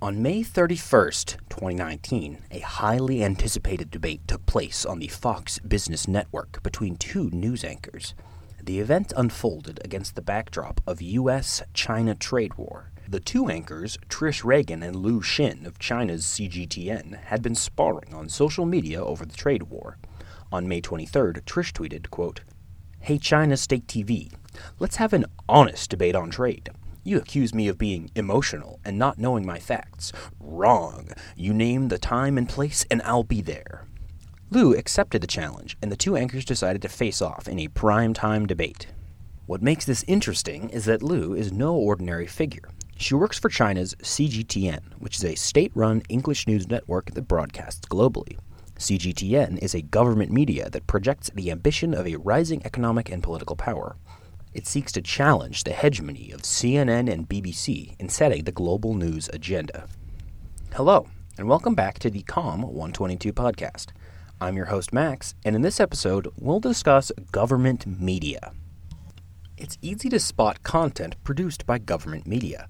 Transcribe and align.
On 0.00 0.22
May 0.22 0.44
31st, 0.44 1.38
2019, 1.48 2.44
a 2.52 2.60
highly 2.60 3.24
anticipated 3.24 3.90
debate 3.90 4.20
took 4.28 4.46
place 4.46 4.86
on 4.86 5.00
the 5.00 5.08
Fox 5.08 5.58
Business 5.58 6.06
Network 6.06 6.62
between 6.62 6.94
two 6.94 7.30
news 7.30 7.64
anchors. 7.64 8.14
The 8.62 8.78
event 8.78 9.12
unfolded 9.16 9.80
against 9.84 10.14
the 10.14 10.22
backdrop 10.22 10.80
of 10.86 11.02
U.S. 11.02 11.62
China 11.74 12.14
trade 12.14 12.54
war. 12.54 12.92
The 13.08 13.18
two 13.18 13.48
anchors, 13.48 13.98
Trish 14.08 14.44
Regan 14.44 14.84
and 14.84 14.94
Liu 14.94 15.18
Xin 15.18 15.66
of 15.66 15.80
China's 15.80 16.24
CGTN, 16.24 17.24
had 17.24 17.42
been 17.42 17.56
sparring 17.56 18.14
on 18.14 18.28
social 18.28 18.66
media 18.66 19.04
over 19.04 19.26
the 19.26 19.36
trade 19.36 19.64
war. 19.64 19.98
On 20.52 20.68
May 20.68 20.80
23rd, 20.80 21.40
Trish 21.42 21.72
tweeted, 21.72 22.10
quote, 22.10 22.42
Hey 23.00 23.18
China 23.18 23.56
State 23.56 23.88
TV, 23.88 24.32
let's 24.78 24.96
have 24.96 25.12
an 25.12 25.26
honest 25.48 25.90
debate 25.90 26.14
on 26.14 26.30
trade. 26.30 26.70
You 27.08 27.16
accuse 27.16 27.54
me 27.54 27.68
of 27.68 27.78
being 27.78 28.10
emotional 28.16 28.80
and 28.84 28.98
not 28.98 29.16
knowing 29.16 29.46
my 29.46 29.58
facts. 29.58 30.12
Wrong. 30.38 31.08
You 31.36 31.54
name 31.54 31.88
the 31.88 31.96
time 31.96 32.36
and 32.36 32.46
place, 32.46 32.84
and 32.90 33.00
I'll 33.00 33.22
be 33.22 33.40
there. 33.40 33.86
Liu 34.50 34.76
accepted 34.76 35.22
the 35.22 35.26
challenge, 35.26 35.78
and 35.80 35.90
the 35.90 35.96
two 35.96 36.16
anchors 36.16 36.44
decided 36.44 36.82
to 36.82 36.88
face 36.90 37.22
off 37.22 37.48
in 37.48 37.58
a 37.60 37.68
prime 37.68 38.12
time 38.12 38.44
debate. 38.44 38.88
What 39.46 39.62
makes 39.62 39.86
this 39.86 40.04
interesting 40.06 40.68
is 40.68 40.84
that 40.84 41.02
Liu 41.02 41.32
is 41.32 41.50
no 41.50 41.74
ordinary 41.74 42.26
figure. 42.26 42.68
She 42.98 43.14
works 43.14 43.38
for 43.38 43.48
China's 43.48 43.94
CGTN, 44.02 44.98
which 44.98 45.16
is 45.16 45.24
a 45.24 45.34
state 45.34 45.72
run 45.74 46.02
English 46.10 46.46
news 46.46 46.68
network 46.68 47.12
that 47.12 47.22
broadcasts 47.22 47.88
globally. 47.88 48.36
CGTN 48.78 49.56
is 49.62 49.74
a 49.74 49.80
government 49.80 50.30
media 50.30 50.68
that 50.68 50.86
projects 50.86 51.30
the 51.34 51.50
ambition 51.50 51.94
of 51.94 52.06
a 52.06 52.16
rising 52.16 52.60
economic 52.66 53.10
and 53.10 53.22
political 53.22 53.56
power. 53.56 53.96
It 54.58 54.66
seeks 54.66 54.90
to 54.94 55.02
challenge 55.02 55.62
the 55.62 55.70
hegemony 55.70 56.32
of 56.32 56.42
CNN 56.42 57.08
and 57.08 57.28
BBC 57.28 57.94
in 58.00 58.08
setting 58.08 58.42
the 58.42 58.50
global 58.50 58.92
news 58.94 59.30
agenda. 59.32 59.86
Hello, 60.74 61.06
and 61.36 61.48
welcome 61.48 61.76
back 61.76 62.00
to 62.00 62.10
the 62.10 62.22
COM 62.22 62.62
122 62.62 63.32
podcast. 63.32 63.90
I'm 64.40 64.56
your 64.56 64.66
host, 64.66 64.92
Max, 64.92 65.36
and 65.44 65.54
in 65.54 65.62
this 65.62 65.78
episode, 65.78 66.26
we'll 66.36 66.58
discuss 66.58 67.12
government 67.30 67.86
media. 67.86 68.50
It's 69.56 69.78
easy 69.80 70.08
to 70.08 70.18
spot 70.18 70.64
content 70.64 71.14
produced 71.22 71.64
by 71.64 71.78
government 71.78 72.26
media. 72.26 72.68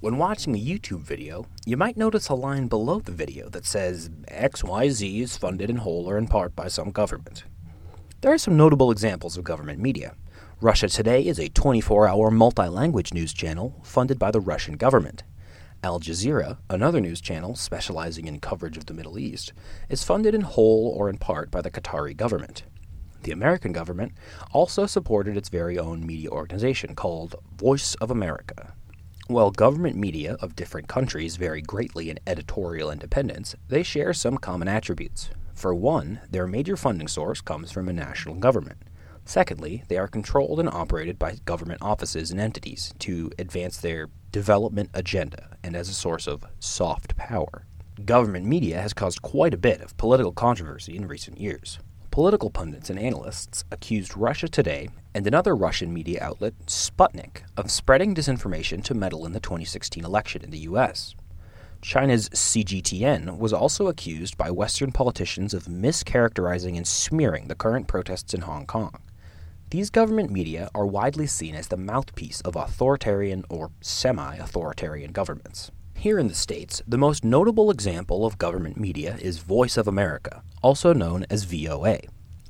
When 0.00 0.16
watching 0.16 0.54
a 0.54 0.58
YouTube 0.58 1.02
video, 1.02 1.44
you 1.66 1.76
might 1.76 1.98
notice 1.98 2.30
a 2.30 2.34
line 2.34 2.66
below 2.66 3.00
the 3.00 3.12
video 3.12 3.50
that 3.50 3.66
says 3.66 4.08
XYZ 4.32 5.20
is 5.20 5.36
funded 5.36 5.68
in 5.68 5.76
whole 5.76 6.08
or 6.08 6.16
in 6.16 6.28
part 6.28 6.56
by 6.56 6.68
some 6.68 6.92
government. 6.92 7.44
There 8.22 8.32
are 8.32 8.38
some 8.38 8.56
notable 8.56 8.90
examples 8.90 9.36
of 9.36 9.44
government 9.44 9.80
media. 9.80 10.14
Russia 10.62 10.88
Today 10.88 11.26
is 11.26 11.38
a 11.38 11.50
24 11.50 12.08
hour 12.08 12.30
multi 12.30 12.66
language 12.66 13.12
news 13.12 13.34
channel 13.34 13.78
funded 13.84 14.18
by 14.18 14.30
the 14.30 14.40
Russian 14.40 14.78
government. 14.78 15.22
Al 15.82 16.00
Jazeera, 16.00 16.56
another 16.70 16.98
news 16.98 17.20
channel 17.20 17.54
specializing 17.54 18.26
in 18.26 18.40
coverage 18.40 18.78
of 18.78 18.86
the 18.86 18.94
Middle 18.94 19.18
East, 19.18 19.52
is 19.90 20.02
funded 20.02 20.34
in 20.34 20.40
whole 20.40 20.94
or 20.96 21.10
in 21.10 21.18
part 21.18 21.50
by 21.50 21.60
the 21.60 21.70
Qatari 21.70 22.16
government. 22.16 22.62
The 23.22 23.32
American 23.32 23.72
government 23.72 24.12
also 24.50 24.86
supported 24.86 25.36
its 25.36 25.50
very 25.50 25.78
own 25.78 26.06
media 26.06 26.30
organization 26.30 26.94
called 26.94 27.36
Voice 27.58 27.94
of 27.96 28.10
America. 28.10 28.72
While 29.26 29.50
government 29.50 29.96
media 29.96 30.38
of 30.40 30.56
different 30.56 30.88
countries 30.88 31.36
vary 31.36 31.60
greatly 31.60 32.08
in 32.08 32.18
editorial 32.26 32.90
independence, 32.90 33.56
they 33.68 33.82
share 33.82 34.14
some 34.14 34.38
common 34.38 34.68
attributes. 34.68 35.28
For 35.52 35.74
one, 35.74 36.20
their 36.30 36.46
major 36.46 36.78
funding 36.78 37.08
source 37.08 37.42
comes 37.42 37.70
from 37.70 37.90
a 37.90 37.92
national 37.92 38.36
government. 38.36 38.78
Secondly, 39.28 39.82
they 39.88 39.96
are 39.96 40.06
controlled 40.06 40.60
and 40.60 40.68
operated 40.68 41.18
by 41.18 41.34
government 41.44 41.82
offices 41.82 42.30
and 42.30 42.40
entities 42.40 42.94
to 43.00 43.28
advance 43.40 43.76
their 43.76 44.06
development 44.30 44.88
agenda 44.94 45.56
and 45.64 45.74
as 45.74 45.88
a 45.88 45.94
source 45.94 46.28
of 46.28 46.44
soft 46.60 47.16
power. 47.16 47.66
Government 48.04 48.46
media 48.46 48.80
has 48.80 48.92
caused 48.92 49.22
quite 49.22 49.52
a 49.52 49.58
bit 49.58 49.80
of 49.80 49.96
political 49.96 50.32
controversy 50.32 50.96
in 50.96 51.08
recent 51.08 51.40
years. 51.40 51.80
Political 52.12 52.50
pundits 52.50 52.88
and 52.88 53.00
analysts 53.00 53.64
accused 53.72 54.16
Russia 54.16 54.48
Today 54.48 54.88
and 55.12 55.26
another 55.26 55.56
Russian 55.56 55.92
media 55.92 56.20
outlet, 56.22 56.54
Sputnik, 56.66 57.42
of 57.56 57.70
spreading 57.70 58.14
disinformation 58.14 58.82
to 58.84 58.94
meddle 58.94 59.26
in 59.26 59.32
the 59.32 59.40
2016 59.40 60.04
election 60.04 60.42
in 60.44 60.50
the 60.50 60.66
US. 60.70 61.16
China's 61.82 62.28
CGTN 62.28 63.38
was 63.38 63.52
also 63.52 63.88
accused 63.88 64.38
by 64.38 64.52
Western 64.52 64.92
politicians 64.92 65.52
of 65.52 65.64
mischaracterizing 65.64 66.76
and 66.76 66.86
smearing 66.86 67.48
the 67.48 67.54
current 67.56 67.88
protests 67.88 68.32
in 68.32 68.42
Hong 68.42 68.66
Kong. 68.66 69.00
These 69.70 69.90
government 69.90 70.30
media 70.30 70.70
are 70.76 70.86
widely 70.86 71.26
seen 71.26 71.56
as 71.56 71.66
the 71.66 71.76
mouthpiece 71.76 72.40
of 72.42 72.54
authoritarian 72.54 73.44
or 73.50 73.72
semi 73.80 74.36
authoritarian 74.36 75.10
governments. 75.10 75.72
Here 75.96 76.20
in 76.20 76.28
the 76.28 76.36
States, 76.36 76.82
the 76.86 76.96
most 76.96 77.24
notable 77.24 77.72
example 77.72 78.24
of 78.24 78.38
government 78.38 78.76
media 78.76 79.16
is 79.20 79.38
Voice 79.38 79.76
of 79.76 79.88
America, 79.88 80.44
also 80.62 80.92
known 80.92 81.26
as 81.30 81.42
VOA. 81.42 81.98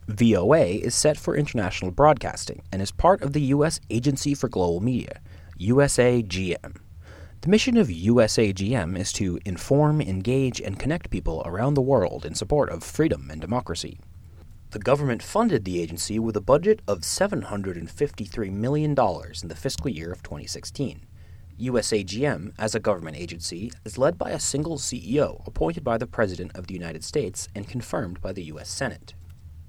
VOA 0.08 0.66
is 0.66 0.94
set 0.94 1.16
for 1.16 1.34
international 1.34 1.90
broadcasting 1.90 2.62
and 2.70 2.82
is 2.82 2.92
part 2.92 3.22
of 3.22 3.32
the 3.32 3.42
U.S. 3.42 3.80
Agency 3.88 4.34
for 4.34 4.50
Global 4.50 4.80
Media, 4.80 5.22
USAGM. 5.58 6.76
The 7.40 7.48
mission 7.48 7.78
of 7.78 7.88
USAGM 7.88 8.98
is 8.98 9.10
to 9.14 9.38
inform, 9.46 10.02
engage, 10.02 10.60
and 10.60 10.78
connect 10.78 11.08
people 11.08 11.42
around 11.46 11.74
the 11.74 11.80
world 11.80 12.26
in 12.26 12.34
support 12.34 12.68
of 12.68 12.84
freedom 12.84 13.30
and 13.30 13.40
democracy. 13.40 13.98
The 14.76 14.82
government 14.82 15.22
funded 15.22 15.64
the 15.64 15.80
agency 15.80 16.18
with 16.18 16.36
a 16.36 16.42
budget 16.42 16.82
of 16.86 17.00
$753 17.00 18.52
million 18.52 18.90
in 18.90 19.48
the 19.48 19.56
fiscal 19.56 19.88
year 19.88 20.12
of 20.12 20.22
2016. 20.22 21.00
USAGM, 21.58 22.52
as 22.58 22.74
a 22.74 22.78
government 22.78 23.16
agency, 23.16 23.72
is 23.86 23.96
led 23.96 24.18
by 24.18 24.32
a 24.32 24.38
single 24.38 24.76
CEO 24.76 25.40
appointed 25.46 25.82
by 25.82 25.96
the 25.96 26.06
President 26.06 26.54
of 26.54 26.66
the 26.66 26.74
United 26.74 27.04
States 27.04 27.48
and 27.54 27.66
confirmed 27.66 28.20
by 28.20 28.34
the 28.34 28.42
U.S. 28.52 28.68
Senate. 28.68 29.14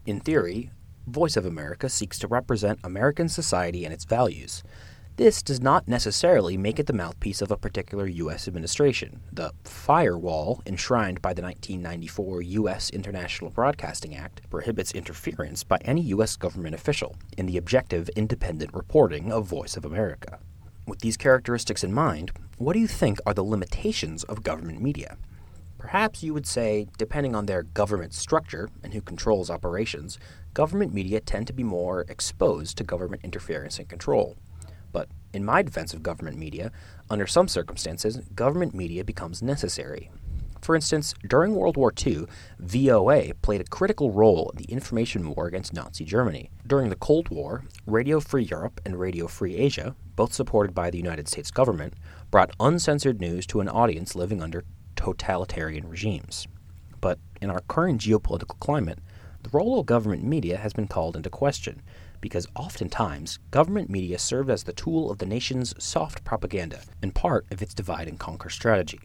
In 0.06 0.20
theory, 0.20 0.72
Voice 1.08 1.38
of 1.38 1.46
America 1.46 1.88
seeks 1.88 2.20
to 2.20 2.28
represent 2.28 2.82
American 2.84 3.30
society 3.30 3.86
and 3.86 3.94
its 3.94 4.04
values. 4.04 4.62
This 5.18 5.42
does 5.42 5.60
not 5.60 5.88
necessarily 5.88 6.58
make 6.58 6.78
it 6.78 6.86
the 6.86 6.94
mouthpiece 6.94 7.42
of 7.42 7.50
a 7.50 7.58
particular 7.58 8.06
U.S. 8.06 8.48
administration. 8.48 9.20
The 9.34 9.52
firewall, 9.64 10.62
enshrined 10.68 11.24
by 11.24 11.34
the 11.34 11.42
1994 11.42 12.44
U.S. 12.44 12.92
International 12.92 13.50
Broadcasting 13.50 14.16
Act, 14.16 14.48
prohibits 14.52 14.92
interference 14.92 15.64
by 15.64 15.80
any 15.82 16.02
U.S. 16.02 16.36
government 16.36 16.76
official 16.76 17.16
in 17.36 17.48
the 17.48 17.58
objective, 17.58 18.10
independent 18.10 18.76
reporting 18.76 19.32
of 19.32 19.48
Voice 19.48 19.76
of 19.76 19.86
America. 19.86 20.38
With 20.86 21.00
these 21.00 21.18
characteristics 21.18 21.84
in 21.84 21.92
mind, 21.92 22.30
what 22.60 22.74
do 22.74 22.80
you 22.80 22.88
think 22.88 23.18
are 23.26 23.34
the 23.34 23.44
limitations 23.44 24.24
of 24.26 24.44
government 24.44 24.84
media? 24.84 25.18
Perhaps 25.80 26.22
you 26.22 26.32
would 26.36 26.46
say, 26.46 26.90
depending 27.00 27.34
on 27.34 27.48
their 27.48 27.64
government 27.64 28.14
structure 28.14 28.70
and 28.84 28.94
who 28.94 29.02
controls 29.02 29.50
operations, 29.50 30.20
government 30.54 30.94
media 30.94 31.20
tend 31.20 31.48
to 31.48 31.54
be 31.54 31.64
more 31.64 32.06
exposed 32.08 32.78
to 32.78 32.84
government 32.84 33.24
interference 33.26 33.80
and 33.80 33.90
control. 33.90 34.36
But 34.92 35.10
in 35.34 35.46
my 35.46 35.62
defense 35.62 35.94
of 35.94 36.04
government 36.04 36.38
media, 36.38 36.72
under 37.10 37.28
some 37.28 37.48
circumstances, 37.48 38.18
government 38.36 38.74
media 38.74 39.04
becomes 39.04 39.42
necessary. 39.42 40.10
For 40.62 40.76
instance, 40.76 41.14
during 41.26 41.56
World 41.56 41.78
War 41.78 41.94
II, 42.06 42.26
VOA 42.60 43.34
played 43.42 43.62
a 43.62 43.66
critical 43.66 44.12
role 44.12 44.50
in 44.50 44.58
the 44.58 44.72
information 44.72 45.34
war 45.34 45.48
against 45.48 45.74
Nazi 45.74 46.04
Germany. 46.04 46.50
During 46.66 46.90
the 46.90 46.96
Cold 46.96 47.30
War, 47.30 47.64
Radio 47.86 48.20
Free 48.20 48.44
Europe 48.44 48.82
and 48.86 49.00
Radio 49.00 49.28
Free 49.28 49.56
Asia, 49.56 49.96
both 50.16 50.34
supported 50.34 50.74
by 50.74 50.90
the 50.90 50.98
United 50.98 51.28
States 51.28 51.52
government, 51.52 51.94
brought 52.32 52.56
uncensored 52.60 53.22
news 53.22 53.46
to 53.48 53.62
an 53.62 53.70
audience 53.70 54.16
living 54.16 54.42
under 54.42 54.66
totalitarian 54.96 55.88
regimes. 55.88 56.48
But 57.00 57.20
in 57.42 57.50
our 57.50 57.62
current 57.68 58.02
geopolitical 58.02 58.60
climate, 58.60 59.00
the 59.44 59.50
role 59.50 59.80
of 59.80 59.86
government 59.86 60.24
media 60.24 60.58
has 60.58 60.74
been 60.74 60.88
called 60.88 61.16
into 61.16 61.30
question 61.30 61.82
because 62.22 62.48
oftentimes 62.56 63.40
government 63.52 63.90
media 63.90 64.18
serve 64.18 64.50
as 64.50 64.64
the 64.64 64.74
tool 64.74 65.12
of 65.12 65.18
the 65.18 65.26
nation's 65.26 65.74
soft 65.84 66.24
propaganda 66.24 66.82
and 67.02 67.14
part 67.14 67.46
of 67.52 67.62
its 67.62 67.74
divide 67.74 68.08
and 68.08 68.20
conquer 68.20 68.50
strategy. 68.50 69.00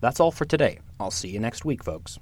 That's 0.00 0.20
all 0.20 0.30
for 0.30 0.44
today. 0.44 0.80
I'll 1.00 1.10
see 1.10 1.28
you 1.28 1.40
next 1.40 1.64
week, 1.64 1.82
folks. 1.82 2.18